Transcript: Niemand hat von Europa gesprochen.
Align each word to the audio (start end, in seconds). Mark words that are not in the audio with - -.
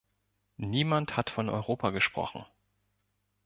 Niemand 0.57 1.15
hat 1.15 1.29
von 1.29 1.47
Europa 1.47 1.91
gesprochen. 1.91 2.43